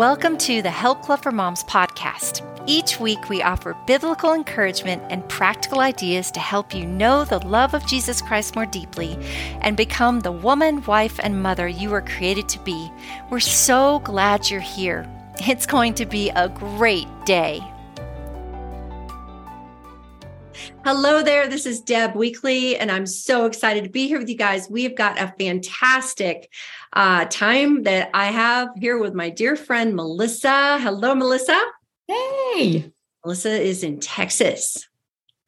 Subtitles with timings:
[0.00, 2.40] Welcome to the Help Club for Moms podcast.
[2.66, 7.74] Each week, we offer biblical encouragement and practical ideas to help you know the love
[7.74, 9.18] of Jesus Christ more deeply
[9.60, 12.90] and become the woman, wife, and mother you were created to be.
[13.28, 15.06] We're so glad you're here.
[15.40, 17.62] It's going to be a great day.
[20.82, 21.46] Hello there.
[21.46, 24.70] This is Deb Weakly, and I'm so excited to be here with you guys.
[24.70, 26.50] We have got a fantastic
[26.94, 30.78] uh, time that I have here with my dear friend Melissa.
[30.80, 31.60] Hello, Melissa.
[32.08, 32.90] Hey.
[33.22, 34.88] Melissa is in Texas.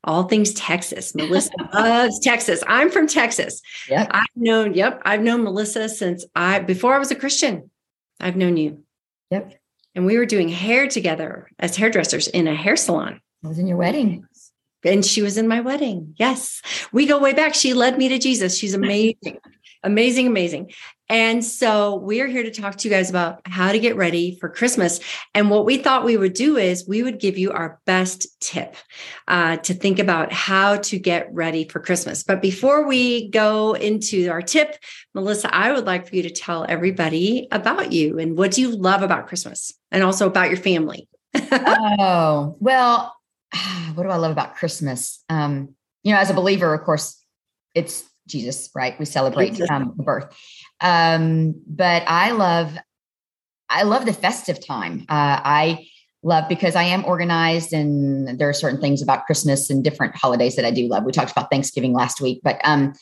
[0.05, 1.15] All things Texas.
[1.15, 2.63] Melissa loves Texas.
[2.69, 3.63] I'm from Texas.
[3.89, 4.09] Yep.
[4.11, 7.71] I've known, yep, I've known Melissa since I before I was a Christian.
[8.21, 8.85] I've known you.
[9.31, 9.55] Yep.
[9.95, 13.21] And we were doing hair together as hairdressers in a hair salon.
[13.45, 14.27] I was in your wedding.
[14.85, 16.15] And she was in my wedding.
[16.17, 16.63] Yes.
[16.93, 17.55] We go way back.
[17.55, 18.57] She led me to Jesus.
[18.57, 19.39] She's amazing.
[19.85, 20.73] amazing, amazing.
[21.09, 24.49] And so we're here to talk to you guys about how to get ready for
[24.49, 24.99] Christmas.
[25.35, 28.77] And what we thought we would do is we would give you our best tip
[29.29, 32.23] uh, to think about how to get ready for Christmas.
[32.23, 34.79] But before we go into our tip,
[35.13, 38.75] Melissa, I would like for you to tell everybody about you and what do you
[38.75, 41.09] love about Christmas and also about your family.
[41.35, 43.15] oh, well,
[43.95, 45.23] what do I love about Christmas?
[45.29, 47.23] Um, you know, as a believer, of course,
[47.75, 48.99] it's Jesus, right?
[48.99, 50.35] We celebrate um, the birth.
[50.81, 52.77] Um, but I love,
[53.69, 55.07] I love the festive time.
[55.09, 55.87] Uh, I
[56.23, 60.57] love because I am organized, and there are certain things about Christmas and different holidays
[60.57, 61.05] that I do love.
[61.05, 62.93] We talked about Thanksgiving last week, but um,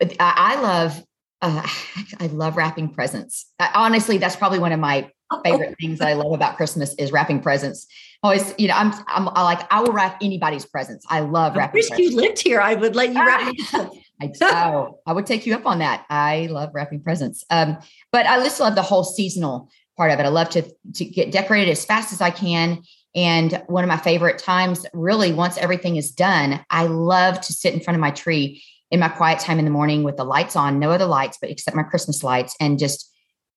[0.00, 1.02] I, I love,
[1.40, 1.66] uh,
[2.20, 3.46] I love wrapping presents.
[3.74, 5.10] Honestly, that's probably one of my
[5.44, 7.86] favorite things that I love about Christmas is wrapping presents.
[8.22, 11.04] Always, you know, I'm, I'm I like, I will wrap anybody's presents.
[11.08, 11.78] I love wrapping.
[11.78, 12.10] I wish presents.
[12.12, 12.60] you lived here.
[12.60, 13.54] I would let you wrap.
[14.20, 16.06] I, oh, I would take you up on that.
[16.08, 17.44] I love wrapping presents.
[17.50, 17.78] Um,
[18.12, 20.26] but I just love the whole seasonal part of it.
[20.26, 20.62] I love to,
[20.94, 22.82] to get decorated as fast as I can.
[23.14, 27.74] And one of my favorite times, really, once everything is done, I love to sit
[27.74, 30.54] in front of my tree in my quiet time in the morning with the lights
[30.54, 33.11] on, no other lights, but except my Christmas lights, and just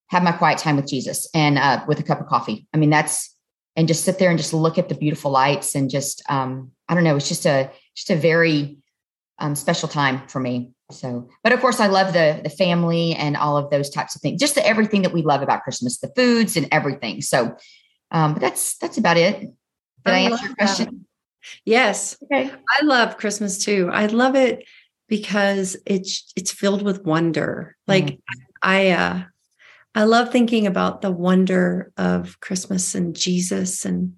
[0.07, 2.67] have my quiet time with Jesus and uh, with a cup of coffee.
[2.73, 3.35] I mean, that's
[3.75, 6.95] and just sit there and just look at the beautiful lights and just um, I
[6.95, 8.77] don't know, it's just a just a very
[9.39, 10.71] um, special time for me.
[10.91, 14.21] So, but of course, I love the the family and all of those types of
[14.21, 14.39] things.
[14.39, 17.21] Just the, everything that we love about Christmas, the foods and everything.
[17.21, 17.55] So,
[18.11, 19.39] um, but that's that's about it.
[19.39, 19.51] Did
[20.05, 20.85] I, I answer your question?
[20.85, 21.05] That.
[21.65, 22.17] Yes.
[22.23, 22.51] Okay.
[22.51, 23.89] I love Christmas too.
[23.91, 24.63] I love it
[25.07, 27.75] because it's it's filled with wonder.
[27.87, 28.19] Like mm.
[28.61, 29.23] I uh
[29.95, 33.85] I love thinking about the wonder of Christmas and Jesus.
[33.85, 34.15] And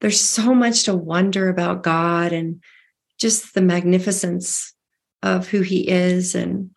[0.00, 2.60] there's so much to wonder about God and
[3.16, 4.74] just the magnificence
[5.22, 6.34] of who he is.
[6.34, 6.70] And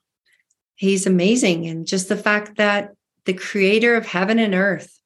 [0.76, 1.66] he's amazing.
[1.66, 2.92] And just the fact that
[3.26, 5.00] the creator of heaven and earth,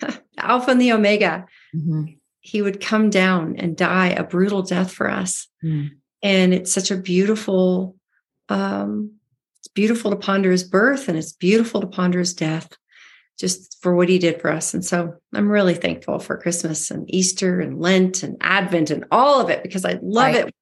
[0.38, 2.04] Alpha and the Omega, mm-hmm.
[2.40, 5.48] he would come down and die a brutal death for us.
[5.62, 5.90] Mm.
[6.22, 7.96] And it's such a beautiful
[8.48, 9.13] um,
[9.68, 12.76] beautiful to ponder his birth and it's beautiful to ponder his death
[13.38, 14.74] just for what he did for us.
[14.74, 19.40] And so I'm really thankful for Christmas and Easter and Lent and Advent and all
[19.40, 20.46] of it because I love right.
[20.46, 20.54] it.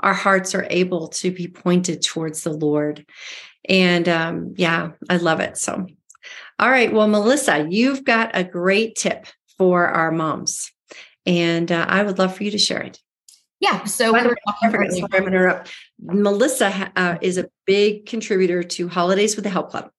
[0.00, 3.06] Our hearts are able to be pointed towards the Lord.
[3.68, 5.56] And um, yeah, I love it.
[5.56, 5.86] So,
[6.58, 6.92] all right.
[6.92, 9.26] Well, Melissa, you've got a great tip
[9.56, 10.72] for our moms.
[11.26, 12.98] And uh, I would love for you to share it.
[13.60, 13.84] Yeah.
[13.84, 15.72] So we were talking Sorry, I'm interrupt.
[16.00, 19.90] Melissa uh, is a big contributor to Holidays with the Help Club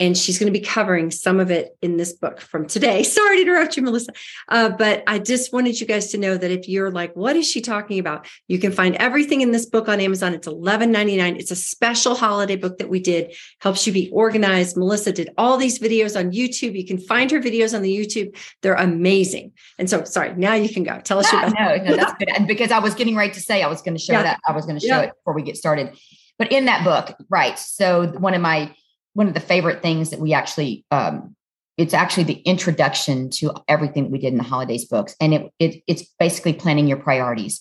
[0.00, 3.02] and she's going to be covering some of it in this book from today.
[3.02, 4.12] Sorry to interrupt you, Melissa,
[4.48, 7.48] uh, but I just wanted you guys to know that if you're like, "What is
[7.48, 10.34] she talking about?" You can find everything in this book on Amazon.
[10.34, 11.38] It's $11.99.
[11.38, 13.34] It's a special holiday book that we did.
[13.60, 14.76] Helps you be organized.
[14.76, 16.76] Melissa did all these videos on YouTube.
[16.76, 18.36] You can find her videos on the YouTube.
[18.62, 19.52] They're amazing.
[19.78, 21.00] And so, sorry, now you can go.
[21.00, 22.28] Tell us your No, no, that's good.
[22.30, 24.22] And because I was getting ready to say I was going to show yeah.
[24.22, 25.02] that, I was going to show yeah.
[25.02, 25.96] it before we get started.
[26.38, 27.58] But in that book, right?
[27.58, 28.74] So one of my
[29.14, 31.36] one of the favorite things that we actually um,
[31.78, 35.16] it's actually the introduction to everything we did in the holidays books.
[35.20, 37.60] And it, it it's basically planning your priorities.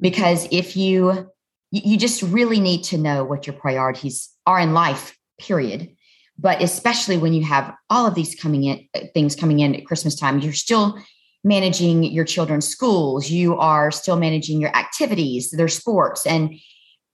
[0.00, 1.30] Because if you
[1.70, 5.94] you just really need to know what your priorities are in life period.
[6.38, 10.14] But especially when you have all of these coming in things coming in at christmas
[10.14, 10.98] time you're still
[11.44, 13.30] managing your children's schools.
[13.30, 16.26] You are still managing your activities their sports.
[16.26, 16.54] And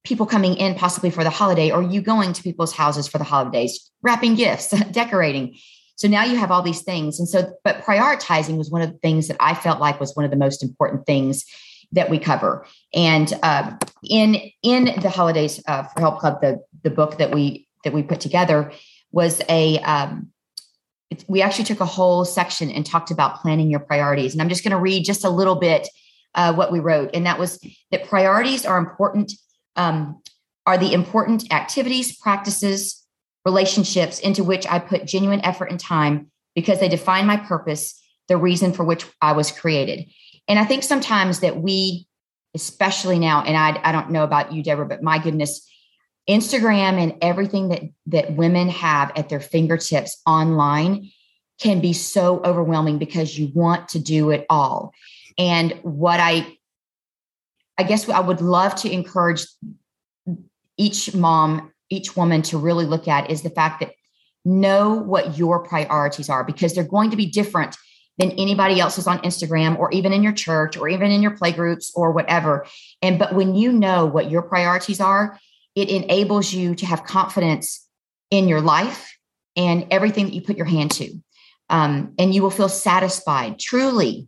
[0.08, 3.24] people coming in possibly for the holiday or you going to people's houses for the
[3.24, 5.56] holidays, wrapping gifts, decorating.
[5.96, 7.18] So now you have all these things.
[7.18, 10.24] And so, but prioritizing was one of the things that I felt like was one
[10.24, 11.44] of the most important things
[11.92, 12.66] that we cover.
[12.94, 13.76] And uh,
[14.08, 18.02] in in the holidays uh, for Help Club, the the book that we that we
[18.02, 18.72] put together
[19.10, 20.30] was a um,
[21.10, 24.32] it, we actually took a whole section and talked about planning your priorities.
[24.32, 25.88] And I'm just going to read just a little bit
[26.34, 27.58] uh, what we wrote, and that was
[27.90, 29.32] that priorities are important.
[29.78, 30.20] Um,
[30.66, 33.02] are the important activities, practices,
[33.46, 37.98] relationships into which I put genuine effort and time because they define my purpose,
[38.28, 40.06] the reason for which I was created.
[40.46, 42.06] And I think sometimes that we,
[42.54, 45.66] especially now, and I, I don't know about you, Deborah, but my goodness,
[46.28, 51.10] Instagram and everything that that women have at their fingertips online
[51.58, 54.92] can be so overwhelming because you want to do it all.
[55.38, 56.57] And what I
[57.78, 59.46] I guess I would love to encourage
[60.76, 63.92] each mom, each woman to really look at is the fact that
[64.44, 67.76] know what your priorities are because they're going to be different
[68.18, 71.52] than anybody else's on Instagram or even in your church or even in your play
[71.52, 72.66] groups or whatever.
[73.00, 75.38] And but when you know what your priorities are,
[75.76, 77.86] it enables you to have confidence
[78.30, 79.16] in your life
[79.56, 81.12] and everything that you put your hand to.
[81.70, 83.58] Um, and you will feel satisfied.
[83.58, 84.26] Truly,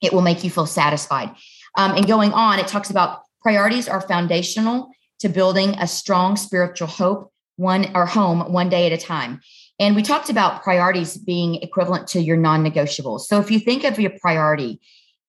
[0.00, 1.34] it will make you feel satisfied.
[1.76, 4.90] Um, and going on, it talks about priorities are foundational
[5.20, 9.40] to building a strong spiritual hope, one or home one day at a time.
[9.78, 13.22] And we talked about priorities being equivalent to your non negotiables.
[13.22, 14.80] So if you think of your priority,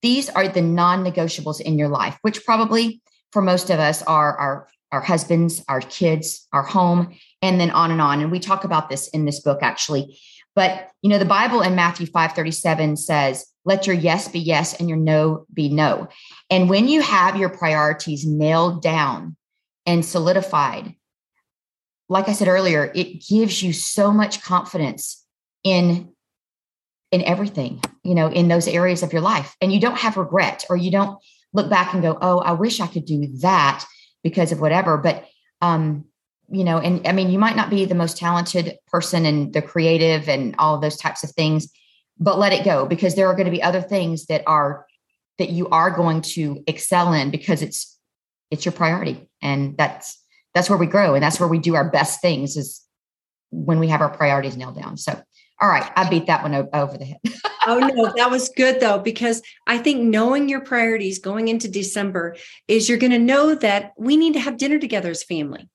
[0.01, 3.01] these are the non negotiables in your life, which probably
[3.31, 7.91] for most of us are our our husbands, our kids, our home, and then on
[7.91, 8.21] and on.
[8.21, 10.19] And we talk about this in this book actually.
[10.53, 14.88] But you know, the Bible in Matthew 5:37 says, "Let your yes be yes and
[14.88, 16.07] your no be no."
[16.50, 19.35] And when you have your priorities nailed down
[19.85, 20.95] and solidified,
[22.07, 25.25] like I said earlier, it gives you so much confidence
[25.63, 26.13] in
[27.12, 29.56] in everything, you know, in those areas of your life.
[29.62, 31.19] And you don't have regret or you don't
[31.53, 33.85] look back and go, "Oh, I wish I could do that."
[34.25, 34.97] because of whatever.
[34.97, 35.23] But
[35.62, 36.06] um,
[36.50, 39.62] you know, and I mean, you might not be the most talented person and the
[39.62, 41.71] creative and all those types of things,
[42.19, 44.85] but let it go because there are going to be other things that are
[45.38, 47.97] that you are going to excel in because it's
[48.51, 49.27] it's your priority.
[49.41, 50.21] And that's
[50.53, 52.81] that's where we grow and that's where we do our best things is
[53.51, 54.97] when we have our priorities nailed down.
[54.97, 55.21] So
[55.62, 57.17] all right, I beat that one over the head.
[57.67, 62.35] oh no, that was good though, because I think knowing your priorities going into December
[62.67, 65.69] is you're going to know that we need to have dinner together as family.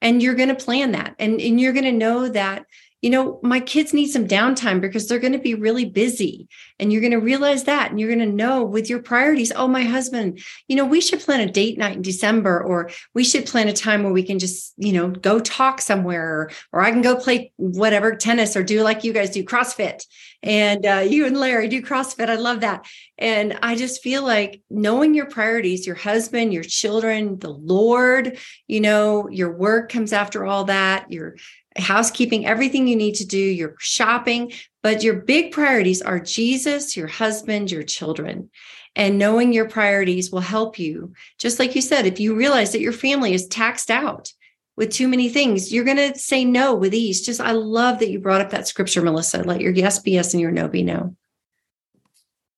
[0.00, 1.14] And you're going to plan that.
[1.18, 2.66] And, and you're going to know that
[3.04, 6.48] you know, my kids need some downtime because they're going to be really busy.
[6.78, 7.90] And you're going to realize that.
[7.90, 11.20] And you're going to know with your priorities, oh, my husband, you know, we should
[11.20, 14.38] plan a date night in December, or we should plan a time where we can
[14.38, 18.62] just, you know, go talk somewhere, or, or I can go play whatever tennis or
[18.62, 20.06] do like you guys do CrossFit.
[20.42, 22.30] And uh, you and Larry do CrossFit.
[22.30, 22.86] I love that.
[23.18, 28.80] And I just feel like knowing your priorities, your husband, your children, the Lord, you
[28.80, 31.36] know, your work comes after all that, your
[31.76, 37.06] housekeeping, everything you need to do, your shopping, but your big priorities are Jesus, your
[37.06, 38.50] husband, your children.
[38.96, 41.14] And knowing your priorities will help you.
[41.38, 44.32] Just like you said, if you realize that your family is taxed out
[44.76, 47.26] with too many things, you're going to say no with ease.
[47.26, 49.42] Just, I love that you brought up that scripture, Melissa.
[49.42, 51.16] Let your yes be yes and your no be no.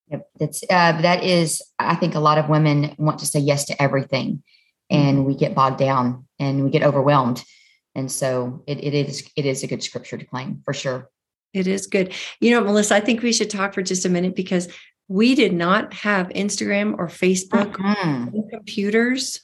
[0.09, 1.63] Yep, that's uh, that is.
[1.79, 4.43] I think a lot of women want to say yes to everything,
[4.89, 7.43] and we get bogged down and we get overwhelmed.
[7.97, 11.11] And so it, it is it is a good scripture to claim for sure.
[11.55, 12.13] It is good.
[12.41, 14.69] You know, Melissa, I think we should talk for just a minute because
[15.09, 18.27] we did not have Instagram or Facebook uh-huh.
[18.51, 19.41] computers.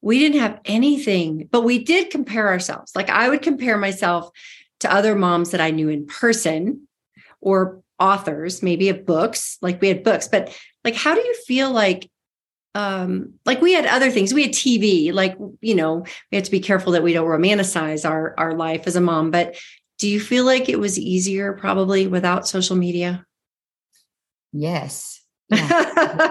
[0.00, 2.92] We didn't have anything, but we did compare ourselves.
[2.96, 4.30] Like I would compare myself
[4.80, 6.88] to other moms that I knew in person
[7.42, 11.70] or authors, maybe of books, like we had books, but like how do you feel
[11.70, 12.08] like
[12.78, 14.32] um like we had other things.
[14.32, 18.08] We had tv like you know we have to be careful that we don't romanticize
[18.08, 19.56] our our life as a mom but
[19.98, 23.26] do you feel like it was easier probably without social media?
[24.52, 25.20] Yes.
[25.50, 26.30] Yeah,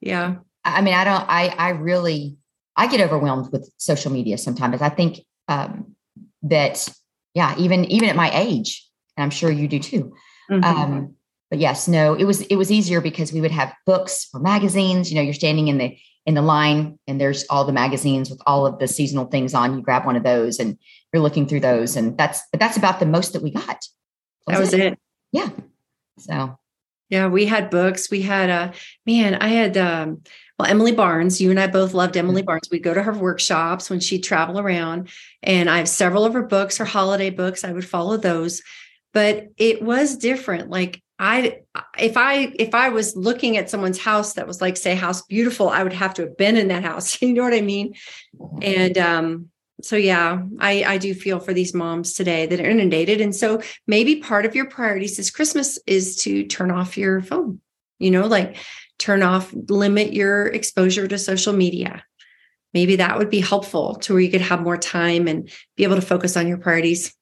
[0.00, 0.34] yeah.
[0.64, 2.36] i mean i don't i i really
[2.76, 4.82] i get overwhelmed with social media sometimes.
[4.82, 5.94] I think um
[6.42, 6.88] that
[7.34, 10.14] yeah even even at my age and i'm sure you do too
[10.50, 10.64] mm-hmm.
[10.64, 11.14] um
[11.50, 15.10] but yes, no, it was it was easier because we would have books or magazines.
[15.10, 18.40] You know, you're standing in the in the line and there's all the magazines with
[18.46, 19.76] all of the seasonal things on.
[19.76, 20.76] You grab one of those and
[21.12, 23.78] you're looking through those, and that's but that's about the most that we got.
[24.46, 24.80] Was that was it.
[24.80, 24.98] it.
[25.32, 25.50] Yeah.
[26.18, 26.58] So
[27.08, 28.10] yeah, we had books.
[28.10, 28.72] We had uh
[29.06, 30.22] man, I had um
[30.58, 32.46] well, Emilie Barnes, you and I both loved Emilie mm-hmm.
[32.46, 32.68] Barnes.
[32.72, 35.10] We'd go to her workshops when she'd travel around,
[35.42, 37.62] and I have several of her books, her holiday books.
[37.62, 38.62] I would follow those,
[39.12, 40.70] but it was different.
[40.70, 41.60] Like I
[41.98, 45.68] if I if I was looking at someone's house that was like say house beautiful,
[45.68, 47.20] I would have to have been in that house.
[47.22, 47.94] you know what I mean?
[48.62, 49.50] And um
[49.82, 53.60] so yeah, I I do feel for these moms today that are inundated, and so
[53.86, 57.60] maybe part of your priorities this Christmas is to turn off your phone.
[57.98, 58.56] You know, like
[58.98, 62.04] turn off, limit your exposure to social media.
[62.72, 65.96] Maybe that would be helpful to where you could have more time and be able
[65.96, 67.14] to focus on your priorities.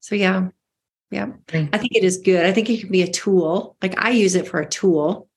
[0.00, 0.48] So yeah,
[1.10, 2.44] yeah, I think it is good.
[2.44, 3.76] I think it can be a tool.
[3.82, 5.28] Like I use it for a tool.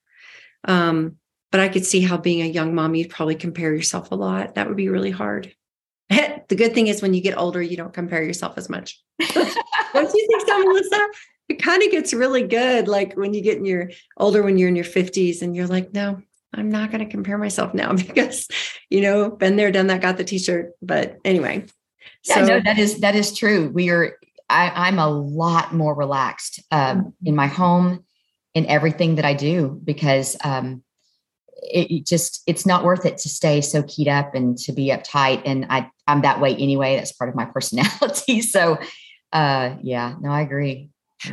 [0.64, 1.16] Um,
[1.50, 4.54] but I could see how being a young mom, you'd probably compare yourself a lot.
[4.54, 5.52] That would be really hard.
[6.08, 9.00] the good thing is when you get older, you don't compare yourself as much.
[9.20, 11.08] don't you think so, Melissa?
[11.48, 12.88] It kind of gets really good.
[12.88, 15.92] Like when you get in your older, when you're in your 50s and you're like,
[15.92, 16.22] no,
[16.52, 18.48] I'm not going to compare myself now because,
[18.88, 20.72] you know, been there, done that, got the t-shirt.
[20.82, 21.66] But anyway.
[22.24, 23.70] Yeah, so, no, that is, that is true.
[23.70, 24.16] We are,
[24.50, 27.26] I, am a lot more relaxed um, mm-hmm.
[27.26, 28.04] in my home,
[28.54, 30.82] in everything that I do, because um,
[31.62, 35.42] it just it's not worth it to stay so keyed up and to be uptight.
[35.44, 36.96] And i i'm that way anyway.
[36.96, 38.40] That's part of my personality.
[38.42, 38.78] So
[39.32, 40.90] uh yeah no i agree.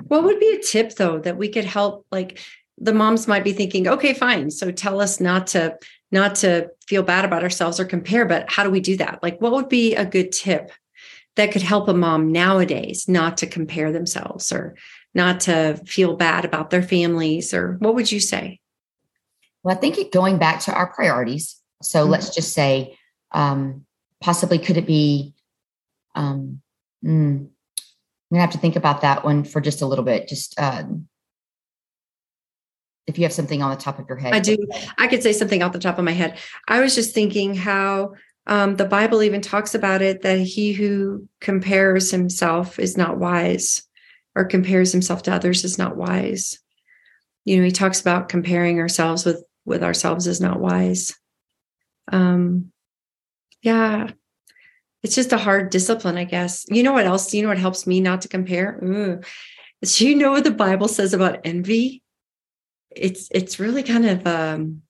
[0.08, 2.40] What would be a tip though that we could help like
[2.78, 4.52] the moms might be thinking okay fine.
[4.52, 5.78] So tell us not to
[6.12, 9.20] not to feel bad about ourselves or compare but how do we do that?
[9.24, 10.72] Like what would be a good tip
[11.38, 14.76] that could help a mom nowadays not to compare themselves or
[15.16, 18.60] not to feel bad about their families or what would you say
[19.68, 21.60] well, I think it, going back to our priorities.
[21.82, 22.12] So mm-hmm.
[22.12, 22.98] let's just say,
[23.34, 23.86] um,
[24.22, 25.34] possibly could it be?
[26.16, 26.62] Um,
[27.04, 27.50] mm, I'm
[28.32, 30.30] gonna have to think about that one for just a little bit.
[30.30, 31.10] Just um,
[33.08, 34.58] if you have something on the top of your head, I do.
[34.98, 36.38] I could say something off the top of my head.
[36.68, 38.14] I was just thinking how
[38.48, 43.84] um, the Bible even talks about it that he who compares himself is not wise,
[44.36, 46.60] or compares himself to others is not wise.
[47.44, 51.14] You know, he talks about comparing ourselves with with ourselves is not wise.
[52.10, 52.72] Um,
[53.62, 54.12] yeah,
[55.04, 56.66] it's just a hard discipline, I guess.
[56.70, 57.34] You know what else?
[57.34, 58.80] You know what helps me not to compare?
[58.82, 59.22] Ooh.
[59.84, 62.02] Do you know what the Bible says about envy?
[62.96, 64.84] It's it's really kind of um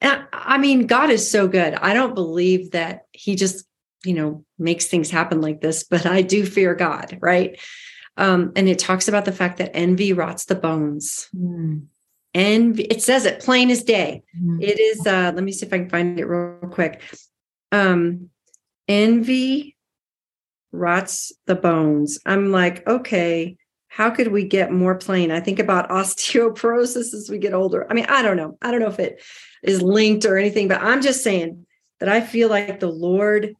[0.00, 1.74] I mean, God is so good.
[1.74, 3.66] I don't believe that He just,
[4.04, 7.58] you know, makes things happen like this, but I do fear God, right?
[8.16, 11.28] Um, and it talks about the fact that envy rots the bones.
[11.36, 11.86] Mm
[12.34, 14.22] and it says it plain as day.
[14.36, 14.62] Mm-hmm.
[14.62, 17.02] It is uh let me see if I can find it real quick.
[17.72, 18.30] Um
[18.86, 19.76] envy
[20.72, 22.18] rots the bones.
[22.24, 23.57] I'm like, okay,
[23.88, 25.30] how could we get more plain?
[25.30, 27.86] I think about osteoporosis as we get older.
[27.90, 28.56] I mean, I don't know.
[28.62, 29.22] I don't know if it
[29.62, 31.66] is linked or anything, but I'm just saying
[32.00, 33.54] that I feel like the Lord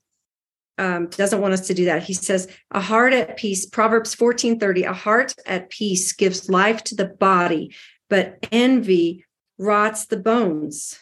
[0.78, 2.04] um, doesn't want us to do that.
[2.04, 6.84] He says, a heart at peace, Proverbs 14 30, a heart at peace gives life
[6.84, 7.74] to the body,
[8.08, 9.24] but envy
[9.58, 10.98] rots the bones.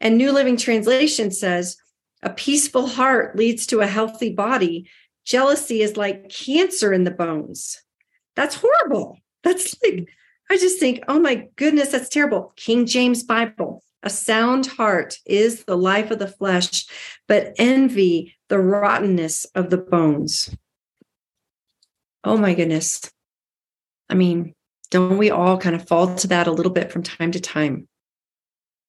[0.00, 1.76] And New Living Translation says,
[2.22, 4.90] a peaceful heart leads to a healthy body.
[5.24, 7.80] Jealousy is like cancer in the bones.
[8.36, 9.18] That's horrible.
[9.42, 10.08] That's like,
[10.50, 12.52] I just think, oh my goodness, that's terrible.
[12.56, 13.82] King James Bible.
[14.02, 16.86] A sound heart is the life of the flesh,
[17.26, 20.54] but envy, the rottenness of the bones.
[22.22, 23.10] Oh my goodness.
[24.08, 24.54] I mean,
[24.90, 27.88] don't we all kind of fall to that a little bit from time to time?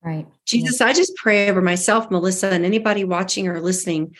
[0.03, 0.27] Right.
[0.45, 0.87] Jesus, yeah.
[0.87, 4.15] I just pray over myself, Melissa, and anybody watching or listening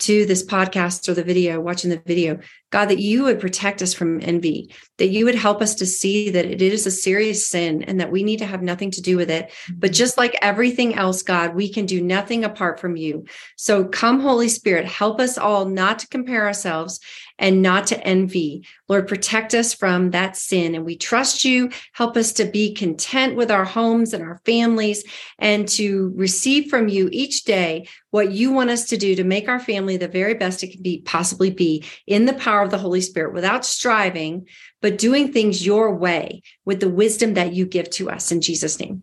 [0.00, 2.38] to this podcast or the video, watching the video,
[2.70, 6.30] God, that you would protect us from envy, that you would help us to see
[6.30, 9.16] that it is a serious sin and that we need to have nothing to do
[9.16, 9.52] with it.
[9.68, 9.94] But mm-hmm.
[9.94, 13.26] just like everything else, God, we can do nothing apart from you.
[13.56, 16.98] So come, Holy Spirit, help us all not to compare ourselves
[17.42, 18.64] and not to envy.
[18.88, 20.76] Lord, protect us from that sin.
[20.76, 21.70] And we trust you.
[21.92, 25.02] Help us to be content with our homes and our families
[25.40, 29.48] and to receive from you each day what you want us to do to make
[29.48, 32.78] our family the very best it can be possibly be in the power of the
[32.78, 34.46] Holy Spirit without striving,
[34.80, 38.78] but doing things your way with the wisdom that you give to us in Jesus'
[38.78, 39.02] name.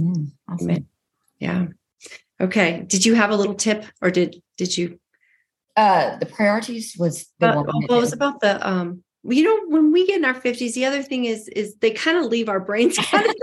[0.00, 0.70] Mm, awesome.
[0.70, 0.86] Amen.
[1.38, 1.66] Yeah.
[2.40, 2.84] Okay.
[2.86, 4.98] Did you have a little tip or did did you
[5.76, 7.66] uh, the priorities was the uh, one.
[7.88, 9.02] Well, it was about the um.
[9.26, 12.18] You know, when we get in our fifties, the other thing is is they kind
[12.18, 13.34] of leave our brains kind of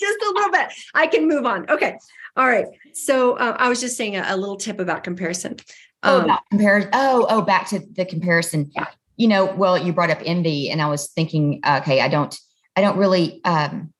[0.00, 0.68] just a little bit.
[0.94, 1.68] I can move on.
[1.68, 1.96] Okay,
[2.36, 2.66] all right.
[2.92, 5.56] So uh, I was just saying a, a, little tip about comparison.
[6.02, 6.90] Oh, um, oh, about comparison.
[6.92, 8.70] Oh, oh, back to the comparison.
[8.74, 8.86] Yeah.
[9.16, 12.36] You know, well, you brought up envy, and I was thinking, okay, I don't,
[12.74, 13.92] I don't really, um,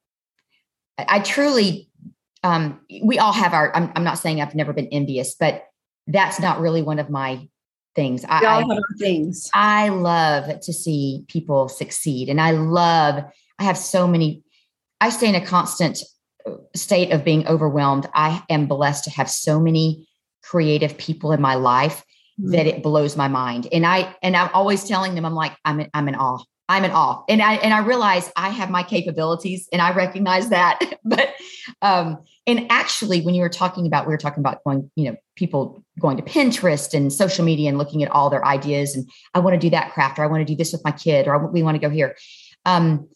[0.98, 1.88] I, I truly,
[2.42, 3.74] um, we all have our.
[3.74, 5.64] I'm, I'm not saying I've never been envious, but
[6.06, 7.48] that's not really one of my
[7.94, 8.24] things.
[8.28, 9.50] I, all have things.
[9.54, 12.28] I love to see people succeed.
[12.28, 13.24] And I love,
[13.58, 14.42] I have so many,
[15.00, 15.98] I stay in a constant
[16.46, 18.08] uh, state of being overwhelmed.
[18.14, 20.08] I am blessed to have so many
[20.42, 22.04] creative people in my life.
[22.40, 22.50] mm-hmm.
[22.52, 23.68] that it blows my mind.
[23.72, 26.42] And I and I'm always telling them, I'm like, I'm in, I'm in awe.
[26.68, 27.22] I'm in awe.
[27.28, 30.80] And I and I realize I have my capabilities and I recognize that.
[31.04, 31.34] but
[31.82, 35.16] um, and actually when you were talking about, we were talking about going, you know,
[35.36, 39.40] people going to Pinterest and social media and looking at all their ideas and I
[39.40, 41.46] want to do that craft or I want to do this with my kid or
[41.46, 42.16] we want to go here.
[42.64, 43.08] Um,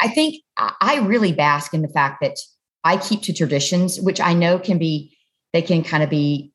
[0.00, 2.38] I think I really bask in the fact that
[2.82, 5.14] I keep to traditions, which I know can be,
[5.52, 6.52] they can kind of be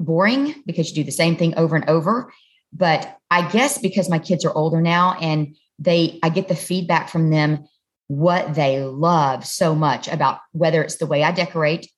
[0.00, 2.32] boring because you do the same thing over and over.
[2.74, 7.08] But I guess because my kids are older now and they, I get the feedback
[7.08, 7.66] from them
[8.08, 11.90] what they love so much about whether it's the way I decorate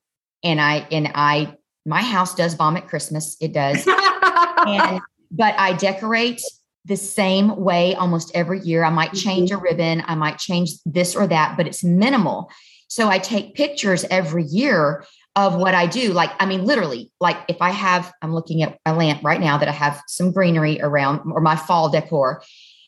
[0.44, 3.36] and I, and I, my house does bomb at Christmas.
[3.40, 3.86] It does.
[4.66, 6.40] and, but I decorate
[6.84, 8.84] the same way almost every year.
[8.84, 9.64] I might change a mm-hmm.
[9.64, 12.50] ribbon, I might change this or that, but it's minimal.
[12.88, 15.04] So I take pictures every year
[15.36, 16.12] of what I do.
[16.14, 19.58] Like, I mean, literally, like if I have, I'm looking at a lamp right now
[19.58, 22.42] that I have some greenery around or my fall decor.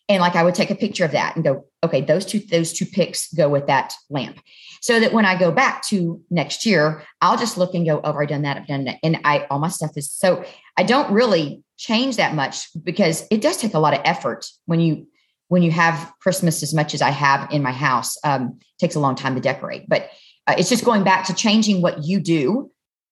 [0.09, 2.73] And like I would take a picture of that and go, okay, those two, those
[2.73, 4.41] two pics go with that lamp.
[4.81, 8.15] So that when I go back to next year, I'll just look and go, oh,
[8.15, 8.99] I've done that, I've done that.
[9.03, 10.45] And I all my stuff is so
[10.79, 14.81] I don't really change that much because it does take a lot of effort when
[14.81, 15.07] you
[15.49, 18.17] when you have Christmas as much as I have in my house.
[18.25, 20.09] Um, takes a long time to decorate, but
[20.49, 22.71] uh, it's just going back to changing what you do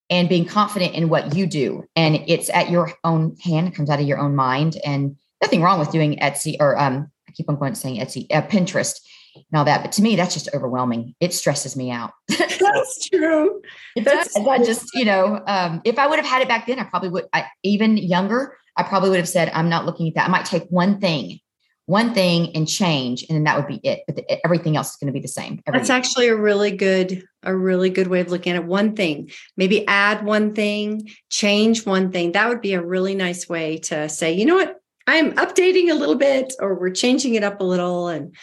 [0.09, 1.85] and being confident in what you do.
[1.95, 4.78] And it's at your own hand, it comes out of your own mind.
[4.85, 8.26] And nothing wrong with doing Etsy or um, I keep on going to saying Etsy,
[8.33, 9.00] uh, Pinterest
[9.35, 9.83] and all that.
[9.83, 11.14] But to me, that's just overwhelming.
[11.21, 12.12] It stresses me out.
[12.28, 13.61] that's true.
[13.97, 14.35] That's.
[14.37, 17.11] I just, you know, um, if I would have had it back then, I probably
[17.11, 20.28] would, I, even younger, I probably would have said, I'm not looking at that.
[20.28, 21.40] I might take one thing,
[21.87, 24.02] one thing and change, and then that would be it.
[24.07, 25.62] But the, everything else is going to be the same.
[25.66, 25.97] That's year.
[25.97, 28.66] actually a really good, a really good way of looking at it.
[28.66, 32.33] One thing, maybe add one thing, change one thing.
[32.33, 34.81] That would be a really nice way to say, you know what?
[35.07, 38.09] I'm updating a little bit, or we're changing it up a little.
[38.09, 38.35] And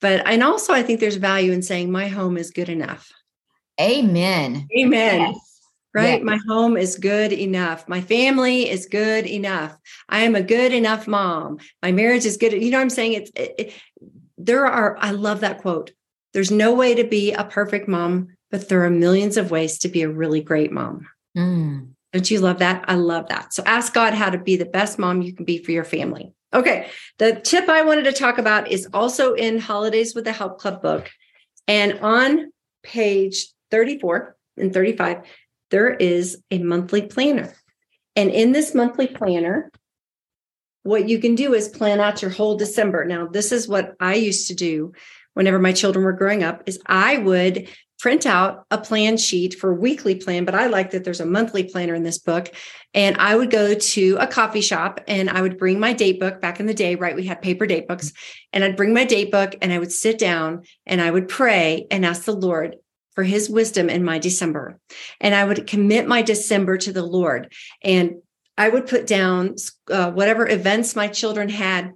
[0.00, 3.12] but and also I think there's value in saying my home is good enough.
[3.80, 4.66] Amen.
[4.76, 5.20] Amen.
[5.20, 5.47] Yes.
[5.94, 6.18] Right.
[6.18, 6.22] Yes.
[6.22, 7.88] My home is good enough.
[7.88, 9.76] My family is good enough.
[10.08, 11.58] I am a good enough mom.
[11.82, 12.52] My marriage is good.
[12.52, 13.14] You know what I'm saying?
[13.14, 13.74] It's it, it,
[14.36, 15.92] there are, I love that quote.
[16.34, 19.88] There's no way to be a perfect mom, but there are millions of ways to
[19.88, 21.08] be a really great mom.
[21.36, 21.88] Mm.
[22.12, 22.84] Don't you love that?
[22.88, 23.52] I love that.
[23.52, 26.32] So ask God how to be the best mom you can be for your family.
[26.54, 26.88] Okay.
[27.18, 30.80] The tip I wanted to talk about is also in Holidays with the Help Club
[30.80, 31.10] book.
[31.66, 35.22] And on page 34 and 35,
[35.70, 37.54] there is a monthly planner.
[38.16, 39.70] And in this monthly planner,
[40.82, 43.04] what you can do is plan out your whole December.
[43.04, 44.92] Now, this is what I used to do
[45.34, 49.74] whenever my children were growing up is I would print out a plan sheet for
[49.74, 52.52] weekly plan, but I like that there's a monthly planner in this book.
[52.94, 56.40] And I would go to a coffee shop and I would bring my date book
[56.40, 57.16] back in the day, right?
[57.16, 58.12] We had paper date books.
[58.52, 61.86] And I'd bring my date book and I would sit down and I would pray
[61.90, 62.76] and ask the Lord
[63.18, 64.78] for his wisdom in my December.
[65.20, 67.52] And I would commit my December to the Lord.
[67.82, 68.22] And
[68.56, 69.56] I would put down
[69.90, 71.94] uh, whatever events my children had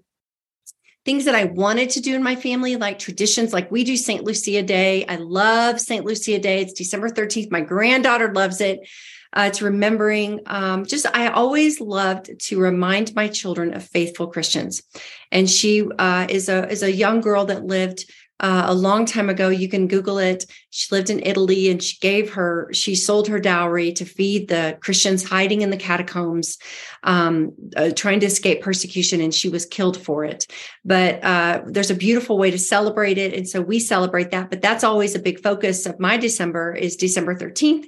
[1.04, 4.24] things that I wanted to do in my family, like traditions, like we do St.
[4.24, 5.06] Lucia Day.
[5.06, 6.04] I love St.
[6.04, 6.62] Lucia Day.
[6.62, 7.52] It's December 13th.
[7.52, 8.80] My granddaughter loves it.
[9.34, 14.82] Uh, it's remembering um, just i always loved to remind my children of faithful christians
[15.30, 18.04] and she uh, is a is a young girl that lived
[18.42, 19.48] uh, a long time ago.
[19.48, 20.44] You can Google it.
[20.70, 24.76] She lived in Italy and she gave her, she sold her dowry to feed the
[24.80, 26.58] Christians hiding in the catacombs,
[27.04, 30.46] um, uh, trying to escape persecution, and she was killed for it.
[30.84, 33.32] But uh, there's a beautiful way to celebrate it.
[33.32, 34.50] And so we celebrate that.
[34.50, 37.86] But that's always a big focus of my December is December 13th.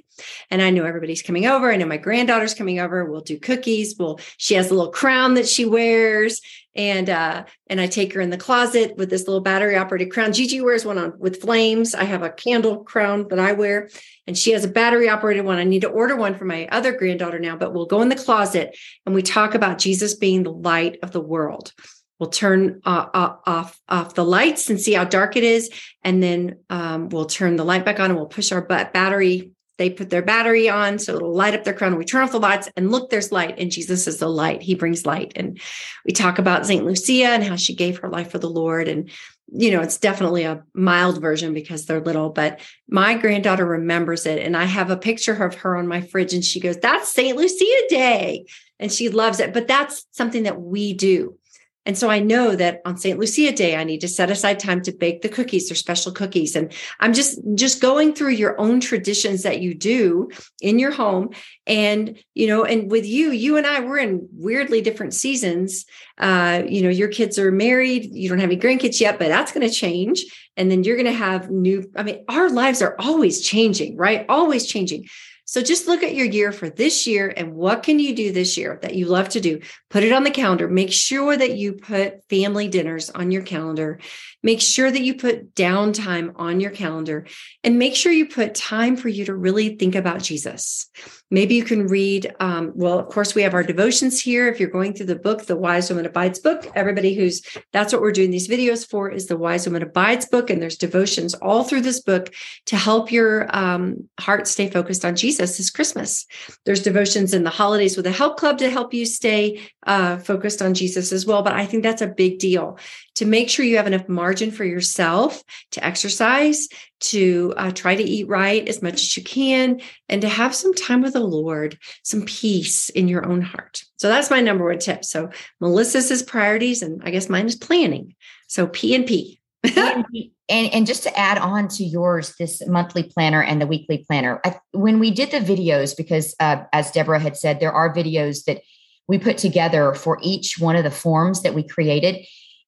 [0.49, 1.71] And I know everybody's coming over.
[1.71, 3.03] I know my granddaughter's coming over.
[3.03, 3.95] We'll do cookies.
[3.99, 6.39] We'll, she has a little crown that she wears
[6.75, 10.33] and uh and i take her in the closet with this little battery operated crown.
[10.33, 11.95] Gigi wears one on with flames.
[11.95, 13.89] I have a candle crown that i wear.
[14.27, 15.57] And she has a battery operated one.
[15.57, 18.15] I need to order one for my other granddaughter now but we'll go in the
[18.15, 21.71] closet and we talk about jesus being the light of the world.
[22.19, 25.69] We'll turn uh, uh, off off the lights and see how dark it is.
[26.01, 29.89] And then um, we'll turn the light back on and we'll push our battery they
[29.89, 31.97] put their battery on so it'll light up their crown.
[31.97, 33.59] We turn off the lights and look, there's light.
[33.59, 34.61] And Jesus is the light.
[34.61, 35.33] He brings light.
[35.35, 35.59] And
[36.05, 36.85] we talk about St.
[36.85, 38.87] Lucia and how she gave her life for the Lord.
[38.87, 39.09] And,
[39.51, 44.39] you know, it's definitely a mild version because they're little, but my granddaughter remembers it.
[44.39, 47.35] And I have a picture of her on my fridge and she goes, That's St.
[47.35, 48.45] Lucia Day.
[48.79, 49.53] And she loves it.
[49.53, 51.37] But that's something that we do.
[51.85, 53.19] And so I know that on St.
[53.19, 55.69] Lucia Day, I need to set aside time to bake the cookies.
[55.69, 56.55] They're special cookies.
[56.55, 60.29] And I'm just, just going through your own traditions that you do
[60.61, 61.29] in your home.
[61.67, 65.85] And, you know, and with you, you and I, we're in weirdly different seasons.
[66.17, 68.13] Uh, you know, your kids are married.
[68.13, 70.25] You don't have any grandkids yet, but that's going to change.
[70.57, 74.25] And then you're going to have new, I mean, our lives are always changing, right?
[74.29, 75.07] Always changing.
[75.55, 78.57] So just look at your year for this year and what can you do this
[78.57, 79.61] year that you love to do?
[79.89, 80.67] Put it on the calendar.
[80.67, 84.01] Make sure that you put family dinners on your calendar.
[84.43, 87.25] Make sure that you put downtime on your calendar
[87.63, 90.89] and make sure you put time for you to really think about Jesus.
[91.31, 94.47] Maybe you can read, um, well, of course, we have our devotions here.
[94.47, 97.41] If you're going through the book, the Wise Woman Abides book, everybody who's
[97.73, 100.49] that's what we're doing these videos for is the Wise Woman Abides book.
[100.49, 102.33] And there's devotions all through this book
[102.67, 106.25] to help your um, heart stay focused on Jesus this Christmas.
[106.65, 110.61] There's devotions in the holidays with a help club to help you stay uh, focused
[110.61, 111.41] on Jesus as well.
[111.41, 112.77] But I think that's a big deal
[113.15, 116.67] to make sure you have enough margin for yourself to exercise,
[116.99, 120.73] to uh, try to eat right as much as you can, and to have some
[120.73, 123.83] time with the Lord, some peace in your own heart.
[123.97, 125.05] So that's my number one tip.
[125.05, 125.29] So
[125.59, 128.15] Melissa's is priorities, and I guess mine is planning.
[128.47, 129.39] So P and P.
[129.63, 130.05] and,
[130.49, 134.39] and just to add on to yours, this monthly planner and the weekly planner.
[134.45, 138.45] I, when we did the videos, because uh, as Deborah had said, there are videos
[138.45, 138.61] that
[139.07, 142.25] we put together for each one of the forms that we created.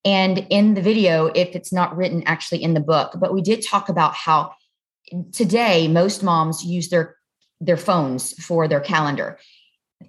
[0.08, 3.62] And in the video, if it's not written actually in the book, but we did
[3.62, 4.54] talk about how
[5.34, 7.18] today most moms use their
[7.60, 9.38] their phones for their calendar,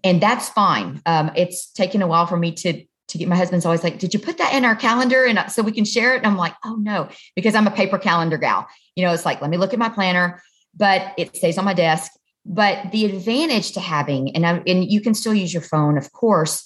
[0.04, 1.02] and that's fine.
[1.04, 4.14] Um, it's taken a while for me to to get my husband's always like, "Did
[4.14, 6.54] you put that in our calendar and so we can share it?" And I'm like,
[6.64, 8.68] "Oh no," because I'm a paper calendar gal.
[8.94, 10.40] You know, it's like, let me look at my planner,
[10.76, 12.12] but it stays on my desk.
[12.46, 16.12] But the advantage to having, and I, and you can still use your phone, of
[16.12, 16.64] course,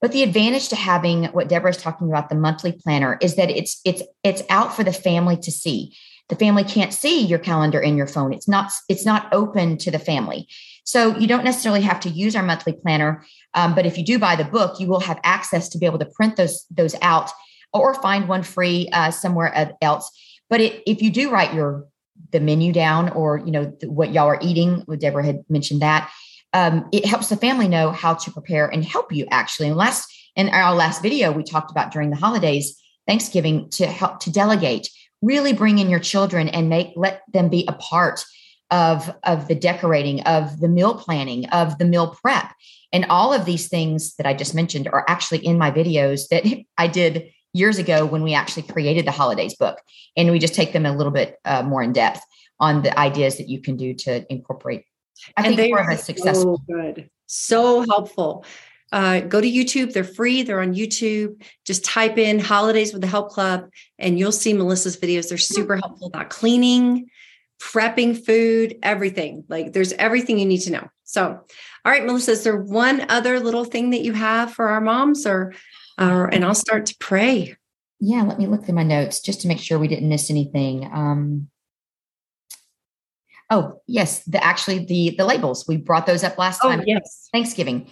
[0.00, 3.50] but the advantage to having what Deborah is talking about, the monthly planner, is that
[3.50, 5.96] it's it's it's out for the family to see.
[6.28, 8.32] The family can't see your calendar in your phone.
[8.32, 10.46] It's not it's not open to the family.
[10.84, 13.24] So you don't necessarily have to use our monthly planner.
[13.54, 15.98] Um, but if you do buy the book, you will have access to be able
[15.98, 17.30] to print those those out
[17.72, 20.10] or find one free uh, somewhere else.
[20.48, 21.86] But it, if you do write your
[22.30, 26.10] the menu down or you know what y'all are eating, Deborah had mentioned that
[26.52, 29.68] um, it helps the family know how to prepare and help you actually.
[29.68, 34.20] And last in our last video, we talked about during the holidays, Thanksgiving, to help
[34.20, 34.88] to delegate,
[35.20, 38.24] really bring in your children and make let them be a part
[38.70, 42.52] of of the decorating, of the meal planning, of the meal prep.
[42.92, 46.44] And all of these things that I just mentioned are actually in my videos that
[46.78, 49.80] I did years ago when we actually created the holidays book.
[50.16, 52.20] And we just take them a little bit uh, more in depth
[52.60, 54.84] on the ideas that you can do to incorporate
[55.36, 56.62] I and think more of a successful.
[56.68, 57.10] So good.
[57.26, 58.44] So helpful.
[58.90, 59.92] Uh, go to YouTube.
[59.92, 60.42] They're free.
[60.42, 61.42] They're on YouTube.
[61.64, 65.28] Just type in holidays with the help club and you'll see Melissa's videos.
[65.28, 67.10] They're super helpful about cleaning,
[67.60, 69.44] prepping food, everything.
[69.48, 70.88] Like there's everything you need to know.
[71.04, 71.26] So,
[71.84, 75.26] all right, Melissa, is there one other little thing that you have for our moms
[75.26, 75.54] or,
[75.98, 77.56] or and I'll start to pray.
[78.00, 80.88] Yeah, let me look through my notes just to make sure we didn't miss anything.
[80.92, 81.48] Um,
[83.50, 85.66] Oh, yes, the actually the the labels.
[85.66, 86.72] We brought those up last time.
[86.72, 86.84] oh, time.
[86.86, 87.28] Yes.
[87.32, 87.90] Thanksgiving.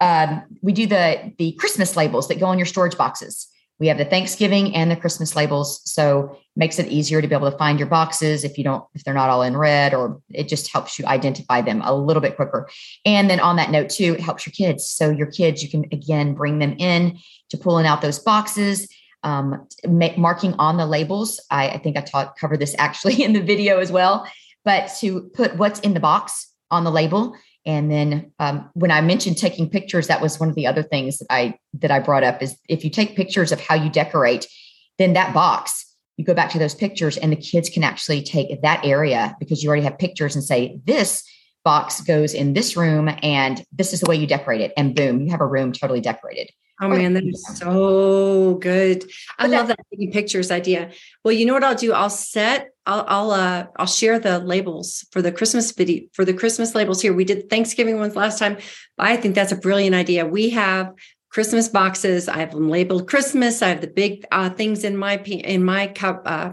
[0.00, 3.48] Um, we do the the Christmas labels that go on your storage boxes.
[3.78, 7.50] We have the Thanksgiving and the Christmas labels, so makes it easier to be able
[7.50, 10.48] to find your boxes if you don't if they're not all in red, or it
[10.48, 12.68] just helps you identify them a little bit quicker.
[13.04, 14.90] And then on that note too, it helps your kids.
[14.90, 17.18] So your kids, you can again bring them in
[17.50, 18.88] to pulling out those boxes.
[19.22, 21.40] Um, marking on the labels.
[21.50, 24.26] I, I think I taught cover this actually in the video as well
[24.66, 27.34] but to put what's in the box on the label.
[27.64, 31.18] And then um, when I mentioned taking pictures, that was one of the other things
[31.18, 34.46] that I that I brought up is if you take pictures of how you decorate,
[34.98, 35.84] then that box
[36.16, 39.62] you go back to those pictures and the kids can actually take that area because
[39.62, 41.22] you already have pictures and say this
[41.66, 45.20] box goes in this room and this is the way you decorate it and boom
[45.20, 46.48] you have a room totally decorated
[46.78, 49.10] Oh man, that is so good.
[49.38, 50.90] I love that taking pictures idea.
[51.24, 51.94] Well, you know what I'll do?
[51.94, 56.34] I'll set, I'll, I'll, uh, I'll share the labels for the Christmas video for the
[56.34, 57.14] Christmas labels here.
[57.14, 58.58] We did Thanksgiving ones last time.
[58.98, 60.26] I think that's a brilliant idea.
[60.26, 60.92] We have
[61.30, 62.28] Christmas boxes.
[62.28, 63.62] I have them labeled Christmas.
[63.62, 66.52] I have the big uh, things in my in my cup, uh,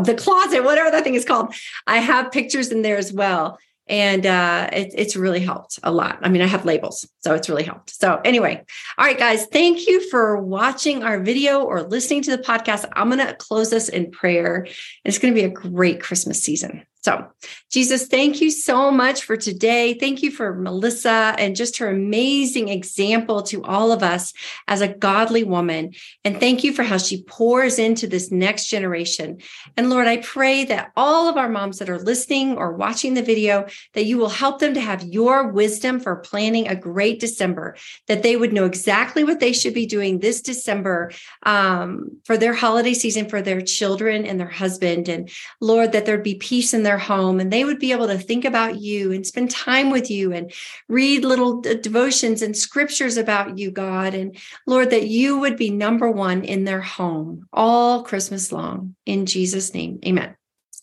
[0.00, 1.54] the closet, whatever that thing is called.
[1.86, 3.56] I have pictures in there as well
[3.88, 6.18] and uh, it, it's really helped a lot.
[6.22, 7.90] I mean, I have labels, so it's really helped.
[7.90, 8.64] So, anyway,
[8.98, 12.88] all right, guys, thank you for watching our video or listening to the podcast.
[12.94, 14.66] I'm going to close this in prayer.
[15.04, 16.84] It's going to be a great Christmas season.
[17.06, 17.30] So,
[17.70, 19.94] Jesus, thank you so much for today.
[19.94, 24.32] Thank you for Melissa and just her amazing example to all of us
[24.66, 25.92] as a godly woman.
[26.24, 29.38] And thank you for how she pours into this next generation.
[29.76, 33.22] And Lord, I pray that all of our moms that are listening or watching the
[33.22, 37.76] video, that you will help them to have your wisdom for planning a great December,
[38.08, 41.12] that they would know exactly what they should be doing this December
[41.44, 45.08] um, for their holiday season, for their children and their husband.
[45.08, 48.06] And Lord, that there'd be peace in their their home and they would be able
[48.06, 50.52] to think about you and spend time with you and
[50.88, 54.14] read little devotions and scriptures about you, God.
[54.14, 58.94] And Lord, that you would be number one in their home all Christmas long.
[59.04, 60.36] In Jesus' name, amen.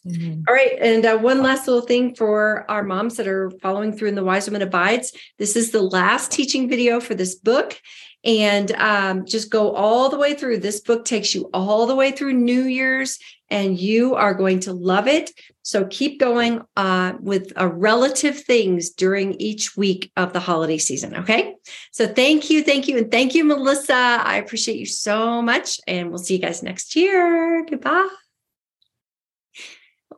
[0.05, 0.41] Mm-hmm.
[0.47, 0.77] All right.
[0.81, 4.23] And uh, one last little thing for our moms that are following through in The
[4.23, 5.13] Wise Woman Abides.
[5.39, 7.79] This is the last teaching video for this book
[8.25, 10.57] and um, just go all the way through.
[10.57, 13.19] This book takes you all the way through New Year's,
[13.53, 15.29] and you are going to love it.
[15.61, 21.15] So keep going uh, with uh, relative things during each week of the holiday season.
[21.17, 21.53] Okay.
[21.91, 23.93] So thank you, thank you, and thank you, Melissa.
[23.93, 27.63] I appreciate you so much, and we'll see you guys next year.
[27.69, 28.09] Goodbye.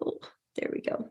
[0.02, 0.20] Oh,
[0.56, 1.10] there we go.